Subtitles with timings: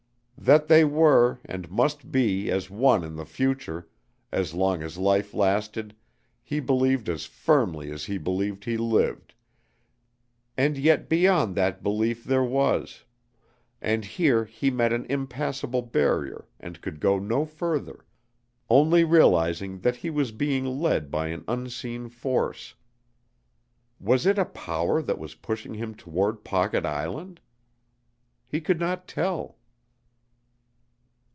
[0.43, 3.87] That they were, and must be as one in the future
[4.31, 5.95] as long as life lasted,
[6.41, 9.35] he believed as firmly as he believed he lived,
[10.57, 13.03] and yet beyond that belief there was
[13.83, 18.03] and here he met an impassable barrier and could go no further,
[18.67, 22.73] only realizing that he was being led by an unseen force.
[23.99, 27.41] Was it a power that was pushing him toward Pocket Island?
[28.47, 29.59] He could not tell.